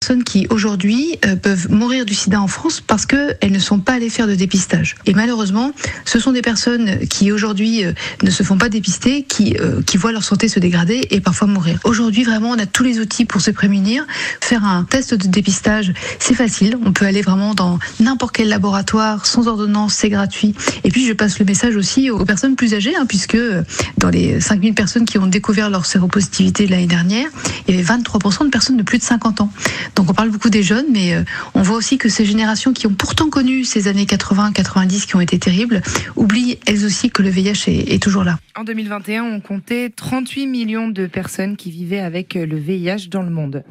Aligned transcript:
personnes 0.00 0.24
qui 0.24 0.46
aujourd'hui 0.48 1.18
euh, 1.26 1.36
peuvent 1.36 1.70
mourir 1.70 2.06
du 2.06 2.14
sida 2.14 2.40
en 2.40 2.46
France 2.46 2.80
parce 2.80 3.04
qu'elles 3.04 3.52
ne 3.52 3.58
sont 3.58 3.80
pas 3.80 3.92
allées 3.92 4.08
faire 4.08 4.26
de 4.26 4.34
dépistage. 4.34 4.94
Et 5.04 5.12
malheureusement, 5.12 5.72
ce 6.06 6.18
sont 6.18 6.32
des 6.32 6.40
personnes 6.40 7.00
qui 7.00 7.30
aujourd'hui 7.32 7.84
euh, 7.84 7.92
ne 8.22 8.30
se 8.30 8.42
font 8.42 8.56
pas 8.56 8.70
dépister, 8.70 9.24
qui, 9.24 9.58
euh, 9.60 9.82
qui 9.82 9.98
voient 9.98 10.12
leur 10.12 10.24
santé 10.24 10.48
se 10.48 10.58
dégrader 10.58 11.06
et 11.10 11.20
parfois 11.20 11.48
mourir. 11.48 11.78
Aujourd'hui, 11.84 12.24
vraiment, 12.24 12.48
on 12.48 12.58
a 12.58 12.64
tous 12.64 12.82
les 12.82 12.98
outils 12.98 13.26
pour 13.26 13.42
se 13.42 13.50
prémunir. 13.50 14.06
Faire 14.40 14.64
un 14.64 14.84
test 14.84 15.12
de 15.12 15.28
dépistage, 15.28 15.92
c'est 16.18 16.32
facile. 16.32 16.78
On 16.82 16.94
peut 16.94 17.04
aller 17.04 17.20
vraiment 17.20 17.52
dans 17.54 17.78
n'importe 18.00 18.34
quel 18.36 18.48
laboratoire, 18.48 19.26
sans 19.26 19.48
ordonnance, 19.48 19.92
c'est 19.92 20.08
gratuit. 20.08 20.54
Et 20.82 20.88
puis, 20.88 21.06
je 21.06 21.12
passe 21.12 21.38
le 21.38 21.44
message 21.44 21.76
aussi 21.76 22.08
aux 22.08 22.24
personnes 22.24 22.56
plus 22.56 22.72
âgées, 22.72 22.96
hein, 22.96 23.04
puisque 23.06 23.36
dans 23.98 24.08
les 24.08 24.40
5000 24.40 24.72
personnes 24.72 25.04
qui 25.04 25.18
ont 25.18 25.26
découvert 25.26 25.68
leur 25.68 25.84
séropositivité 25.84 26.66
l'année 26.66 26.86
dernière, 26.86 27.28
il 27.68 27.76
y 27.76 27.78
avait 27.78 27.86
23% 27.86 28.46
de 28.46 28.48
personnes 28.48 28.78
de 28.78 28.82
plus 28.82 28.96
de 28.96 29.04
50 29.04 29.42
ans. 29.42 29.52
Donc 29.96 30.10
on 30.10 30.14
parle 30.14 30.30
beaucoup 30.30 30.50
des 30.50 30.62
jeunes, 30.62 30.86
mais 30.90 31.14
euh, 31.14 31.22
on 31.54 31.62
voit 31.62 31.76
aussi 31.76 31.98
que 31.98 32.08
ces 32.08 32.24
générations 32.24 32.72
qui 32.72 32.86
ont 32.86 32.94
pourtant 32.94 33.30
connu 33.30 33.64
ces 33.64 33.88
années 33.88 34.04
80-90 34.04 35.06
qui 35.06 35.16
ont 35.16 35.20
été 35.20 35.38
terribles, 35.38 35.82
oublient 36.16 36.58
elles 36.66 36.84
aussi 36.84 37.10
que 37.10 37.22
le 37.22 37.30
VIH 37.30 37.68
est 37.68 38.02
toujours 38.02 38.24
là. 38.24 38.38
En 38.56 38.64
2021, 38.64 39.24
on 39.24 39.40
comptait 39.40 39.90
38 39.94 40.46
millions 40.46 40.88
de 40.88 41.06
personnes 41.06 41.56
qui 41.56 41.70
vivaient 41.70 42.00
avec 42.00 42.34
le 42.34 42.56
VIH 42.58 43.08
dans 43.10 43.22
le 43.22 43.30
monde. 43.30 43.64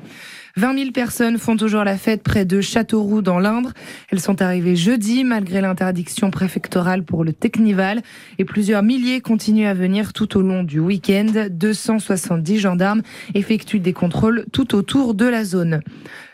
20 0.59 0.77
000 0.77 0.91
personnes 0.91 1.37
font 1.37 1.55
toujours 1.55 1.85
la 1.85 1.95
fête 1.95 2.21
près 2.21 2.43
de 2.43 2.59
Châteauroux 2.59 3.21
dans 3.21 3.39
l'Indre. 3.39 3.71
Elles 4.11 4.19
sont 4.19 4.41
arrivées 4.41 4.75
jeudi 4.75 5.23
malgré 5.23 5.61
l'interdiction 5.61 6.31
préfectorale 6.31 7.03
pour 7.03 7.23
le 7.23 7.31
Technival 7.31 8.01
et 8.39 8.43
plusieurs 8.43 8.83
milliers 8.83 9.21
continuent 9.21 9.67
à 9.67 9.73
venir 9.73 10.11
tout 10.11 10.37
au 10.37 10.41
long 10.41 10.63
du 10.63 10.81
week-end. 10.81 11.47
270 11.49 12.59
gendarmes 12.59 13.03
effectuent 13.35 13.79
des 13.79 13.93
contrôles 13.93 14.47
tout 14.51 14.75
autour 14.75 15.13
de 15.13 15.23
la 15.23 15.45
zone. 15.45 15.79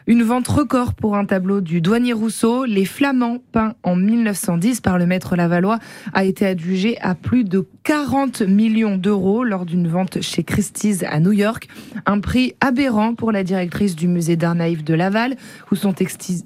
Une 0.07 0.21
vente 0.21 0.47
record 0.47 0.93
pour 0.93 1.15
un 1.15 1.25
tableau 1.25 1.61
du 1.61 1.81
douanier 1.81 2.13
Rousseau. 2.13 2.65
Les 2.65 2.85
Flamands, 2.85 3.39
peints 3.51 3.73
en 3.81 3.95
1910 3.95 4.81
par 4.81 4.99
le 4.99 5.07
maître 5.07 5.35
Lavallois, 5.35 5.79
a 6.13 6.25
été 6.25 6.45
adjugé 6.45 6.99
à 7.01 7.15
plus 7.15 7.43
de 7.43 7.65
40 7.83 8.43
millions 8.43 8.97
d'euros 8.97 9.43
lors 9.43 9.65
d'une 9.65 9.87
vente 9.87 10.21
chez 10.21 10.43
Christie's 10.43 11.03
à 11.09 11.19
New 11.19 11.31
York. 11.31 11.67
Un 12.05 12.19
prix 12.19 12.53
aberrant 12.61 13.15
pour 13.15 13.31
la 13.31 13.43
directrice 13.43 13.95
du 13.95 14.07
musée 14.07 14.35
d'art 14.35 14.53
naïf 14.53 14.83
de 14.83 14.93
Laval, 14.93 15.37
où 15.71 15.75
sont 15.75 15.95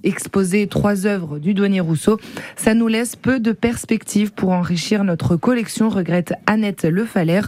exposées 0.04 0.68
trois 0.68 1.06
œuvres 1.06 1.38
du 1.38 1.54
douanier 1.54 1.82
Rousseau. 1.82 2.18
Ça 2.56 2.74
nous 2.74 2.88
laisse 2.88 3.18
peu 3.18 3.42
de 3.42 3.52
perspectives 3.52 4.32
pour 4.32 4.52
enrichir 4.52 5.04
notre 5.04 5.36
collection, 5.36 5.90
regrette 5.90 6.34
Annette 6.46 6.86
Lefaller. 6.86 7.42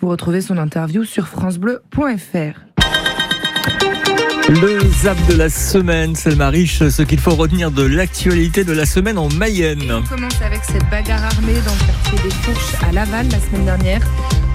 Vous 0.00 0.08
retrouvez 0.08 0.40
son 0.40 0.56
interview 0.56 1.04
sur 1.04 1.28
francebleu.fr. 1.28 2.67
Le 4.48 4.80
zap 5.02 5.18
de 5.26 5.34
la 5.34 5.50
semaine, 5.50 6.16
Selma 6.16 6.48
Riche, 6.48 6.88
ce 6.88 7.02
qu'il 7.02 7.20
faut 7.20 7.34
retenir 7.34 7.70
de 7.70 7.82
l'actualité 7.82 8.64
de 8.64 8.72
la 8.72 8.86
semaine 8.86 9.18
en 9.18 9.28
Mayenne. 9.28 9.92
On 9.92 10.02
commence 10.02 10.40
avec 10.40 10.64
cette 10.64 10.88
bagarre 10.88 11.22
armée 11.22 11.52
dans 11.66 11.74
le 11.74 11.86
quartier 11.86 12.18
des 12.24 12.34
Fourches 12.34 12.82
à 12.82 12.90
Laval 12.90 13.28
la 13.28 13.40
semaine 13.40 13.66
dernière. 13.66 14.00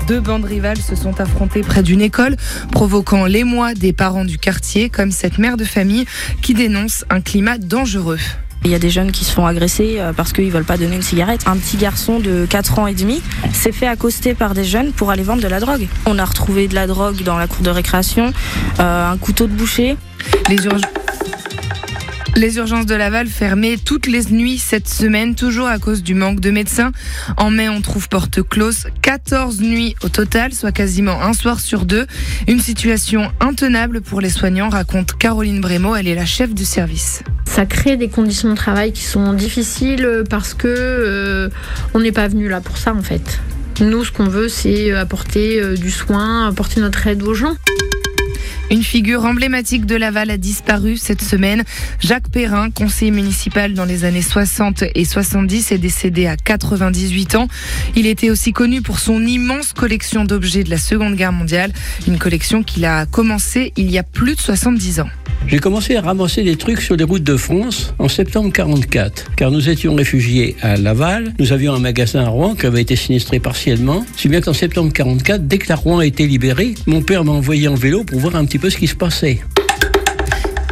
Deux 0.08 0.20
bandes 0.20 0.46
rivales 0.46 0.80
se 0.80 0.96
sont 0.96 1.22
affrontées 1.22 1.62
près 1.62 1.84
d'une 1.84 2.02
école, 2.02 2.38
provoquant 2.72 3.26
l'émoi 3.26 3.76
des 3.76 3.94
parents 3.94 4.26
du 4.26 4.40
quartier, 4.40 4.90
comme 4.90 5.12
cette 5.12 5.38
mère 5.38 5.58
de 5.58 5.64
famille 5.64 6.06
qui 6.42 6.56
dénonce 6.56 7.06
un 7.12 7.22
climat 7.22 7.60
dangereux. 7.60 8.20
Il 8.66 8.72
y 8.72 8.76
a 8.76 8.80
des 8.80 8.90
jeunes 8.90 9.12
qui 9.12 9.26
se 9.26 9.32
font 9.32 9.46
agresser 9.46 9.98
euh, 10.00 10.14
parce 10.14 10.32
qu'ils 10.32 10.52
veulent 10.52 10.64
pas 10.64 10.78
donner 10.78 10.96
une 10.96 11.02
cigarette. 11.02 11.42
Un 11.48 11.58
petit 11.58 11.78
garçon 11.78 12.20
de 12.20 12.46
4 12.50 12.80
ans 12.80 12.88
et 12.88 12.94
demi 12.94 13.22
s'est 13.54 13.72
fait 13.72 13.88
accoster 13.88 14.34
par 14.34 14.54
des 14.54 14.64
jeunes 14.64 14.94
pour 14.94 15.12
aller 15.12 15.24
vendre 15.24 15.42
de 15.42 15.48
la 15.48 15.60
drogue. 15.60 15.88
On 16.06 16.18
a 16.18 16.26
retrouvé 16.26 16.68
de 16.68 16.76
la 16.76 16.88
drogue 16.88 17.24
dans 17.24 17.38
la 17.38 17.48
cour 17.48 17.62
de 17.62 17.70
récréation, 17.70 18.32
euh, 18.80 19.12
un 19.12 19.18
couteau 19.18 19.48
de 19.48 19.54
boucher. 19.54 19.98
Les 20.50 20.58
les 22.36 22.58
urgences 22.58 22.86
de 22.86 22.96
Laval 22.96 23.28
fermées 23.28 23.78
toutes 23.78 24.08
les 24.08 24.26
nuits 24.26 24.58
cette 24.58 24.88
semaine, 24.88 25.36
toujours 25.36 25.68
à 25.68 25.78
cause 25.78 26.02
du 26.04 26.16
manque 26.16 26.40
de 26.40 26.52
médecins. 26.52 26.92
En 27.38 27.50
mai, 27.50 27.70
on 27.70 27.82
trouve 27.82 28.10
porte 28.10 28.42
close 28.42 28.88
14 29.02 29.62
nuits 29.62 29.96
au 30.04 30.10
total, 30.10 30.54
soit 30.54 30.72
quasiment 30.72 31.22
un 31.22 31.34
soir 31.34 31.60
sur 31.60 31.86
deux. 31.86 32.08
Une 32.48 32.60
situation 32.60 33.32
intenable 33.40 34.02
pour 34.02 34.22
les 34.22 34.30
soignants, 34.30 34.70
raconte 34.70 35.14
Caroline 35.18 35.62
Brémo. 35.62 35.96
Elle 35.96 36.08
est 36.08 36.16
la 36.16 36.26
chef 36.26 36.54
du 36.54 36.66
service. 36.66 37.24
Ça 37.46 37.66
crée 37.66 37.98
des 37.98 38.10
conditions 38.10 38.50
de 38.50 38.56
travail 38.56 38.94
qui 38.94 39.04
sont 39.04 39.34
difficiles 39.34 40.24
parce 40.30 40.54
que 40.54 40.68
euh, 40.68 41.50
on 41.94 42.00
n'est 42.00 42.12
pas 42.12 42.28
venu 42.28 42.50
là 42.50 42.62
pour 42.62 42.78
ça 42.78 42.94
en 42.94 43.04
fait. 43.04 43.40
Nous, 43.80 44.06
ce 44.06 44.12
qu'on 44.12 44.26
veut, 44.28 44.50
c'est 44.50 44.92
apporter 44.92 45.60
euh, 45.60 45.76
du 45.76 45.92
soin, 45.92 46.48
apporter 46.48 46.80
notre 46.80 47.06
aide 47.08 47.24
aux 47.24 47.34
gens. 47.34 47.56
Une 48.74 48.82
figure 48.82 49.24
emblématique 49.24 49.86
de 49.86 49.96
Laval 49.96 50.32
a 50.32 50.38
disparu 50.38 50.98
cette 50.98 51.22
semaine. 51.22 51.64
Jacques 52.00 52.30
Perrin, 52.30 52.72
conseiller 52.72 53.12
municipal 53.12 53.76
dans 53.76 53.86
les 53.86 54.04
années 54.04 54.24
60 54.24 54.86
et 54.96 55.06
70, 55.06 55.72
est 55.74 55.78
décédé 55.78 56.26
à 56.26 56.38
98 56.38 57.36
ans. 57.36 57.48
Il 57.96 58.08
était 58.08 58.32
aussi 58.32 58.52
connu 58.52 58.82
pour 58.82 58.98
son 58.98 59.24
immense 59.28 59.74
collection 59.74 60.26
d'objets 60.26 60.64
de 60.64 60.72
la 60.72 60.80
Seconde 60.80 61.16
Guerre 61.16 61.34
mondiale, 61.34 61.72
une 62.08 62.18
collection 62.18 62.64
qu'il 62.64 62.86
a 62.86 63.06
commencée 63.06 63.74
il 63.78 63.92
y 63.92 64.00
a 64.00 64.04
plus 64.04 64.34
de 64.34 64.42
70 64.42 65.02
ans. 65.02 65.10
J'ai 65.48 65.60
commencé 65.60 65.96
à 65.96 66.02
ramasser 66.02 66.44
des 66.44 66.56
trucs 66.56 66.82
sur 66.82 66.96
les 66.96 67.04
routes 67.04 67.24
de 67.24 67.38
France 67.38 67.94
en 68.00 68.08
septembre 68.08 68.52
44, 68.52 69.36
car 69.36 69.52
nous 69.52 69.70
étions 69.70 69.94
réfugiés 69.94 70.56
à 70.62 70.78
Laval. 70.78 71.34
Nous 71.38 71.52
avions 71.52 71.74
un 71.74 71.80
magasin 71.80 72.24
à 72.24 72.30
Rouen 72.30 72.56
qui 72.56 72.66
avait 72.66 72.82
été 72.82 72.96
sinistré 72.96 73.40
partiellement. 73.40 74.06
Si 74.18 74.30
bien 74.30 74.42
qu'en 74.42 74.54
septembre 74.54 74.92
44, 74.92 75.48
dès 75.48 75.58
que 75.58 75.70
la 75.70 75.76
Rouen 75.76 76.00
a 76.00 76.06
été 76.06 76.26
libérée, 76.26 76.74
mon 76.88 77.02
père 77.02 77.24
m'a 77.24 77.34
envoyé 77.34 77.68
en 77.68 77.76
vélo 77.76 78.04
pour 78.04 78.20
voir 78.20 78.36
un 78.36 78.46
petit 78.46 78.60
peu 78.60 78.70
ce 78.70 78.78
qui 78.78 78.88
se 78.88 78.96
passait. 78.96 79.42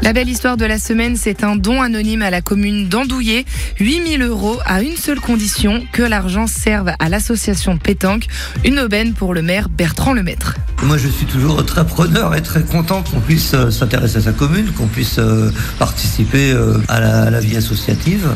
La 0.03 0.13
belle 0.13 0.29
histoire 0.29 0.57
de 0.57 0.66
la 0.66 0.79
semaine, 0.79 1.16
c'est 1.16 1.44
un 1.44 1.56
don 1.56 1.79
anonyme 1.79 2.23
à 2.23 2.31
la 2.31 2.41
commune 2.41 2.89
d'Andouillé. 2.89 3.45
8000 3.79 4.23
euros 4.23 4.57
à 4.66 4.81
une 4.81 4.97
seule 4.97 5.19
condition, 5.19 5.84
que 5.91 6.01
l'argent 6.01 6.47
serve 6.47 6.91
à 6.97 7.07
l'association 7.07 7.78
pétanque. 7.78 8.25
Une 8.66 8.79
aubaine 8.79 9.13
pour 9.13 9.35
le 9.35 9.44
maire 9.44 9.69
Bertrand 9.69 10.13
Lemaître. 10.13 10.56
Moi, 10.81 10.97
je 10.97 11.07
suis 11.07 11.28
toujours 11.28 11.63
très 11.66 11.85
preneur 11.85 12.35
et 12.35 12.41
très 12.41 12.63
content 12.63 13.03
qu'on 13.03 13.19
puisse 13.19 13.53
euh, 13.53 13.69
s'intéresser 13.69 14.17
à 14.17 14.22
sa 14.22 14.31
commune, 14.31 14.72
qu'on 14.72 14.88
puisse 14.88 15.19
euh, 15.19 15.51
participer 15.78 16.51
euh, 16.51 16.79
à 16.88 17.29
la, 17.29 17.39
vie 17.39 17.56
associative, 17.56 18.28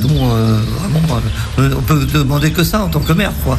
dont 0.00 0.28
vraiment, 0.28 1.20
on 1.58 1.82
peut 1.82 2.06
demander 2.06 2.50
que 2.50 2.64
ça 2.64 2.82
en 2.82 2.88
tant 2.88 3.00
que 3.00 3.12
maire. 3.12 3.32
Quoi. 3.44 3.58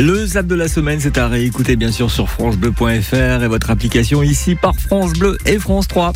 Le 0.00 0.24
zap 0.24 0.46
de 0.46 0.54
la 0.54 0.66
semaine, 0.66 0.98
c'est 0.98 1.18
à 1.18 1.28
réécouter 1.28 1.76
bien 1.76 1.92
sûr 1.92 2.10
sur 2.10 2.30
francebleu.fr 2.30 3.42
et 3.42 3.48
votre 3.48 3.68
application 3.68 4.22
ici 4.22 4.54
par 4.54 4.74
France 4.74 5.12
Bleu 5.12 5.36
et 5.44 5.58
France 5.58 5.88
3. 5.88 6.14